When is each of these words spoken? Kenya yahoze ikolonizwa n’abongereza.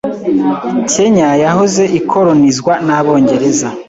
Kenya 0.91 1.29
yahoze 1.43 1.83
ikolonizwa 1.99 2.73
n’abongereza. 2.85 3.67